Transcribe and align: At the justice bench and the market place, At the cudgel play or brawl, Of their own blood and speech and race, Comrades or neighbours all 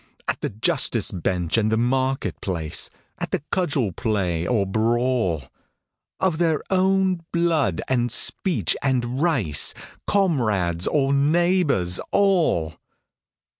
At 0.27 0.41
the 0.41 0.49
justice 0.49 1.11
bench 1.11 1.59
and 1.59 1.71
the 1.71 1.77
market 1.77 2.41
place, 2.41 2.89
At 3.19 3.29
the 3.29 3.43
cudgel 3.51 3.91
play 3.91 4.47
or 4.47 4.65
brawl, 4.65 5.43
Of 6.19 6.39
their 6.39 6.63
own 6.71 7.21
blood 7.31 7.83
and 7.87 8.11
speech 8.11 8.75
and 8.81 9.21
race, 9.21 9.75
Comrades 10.07 10.87
or 10.87 11.13
neighbours 11.13 11.99
all 12.11 12.77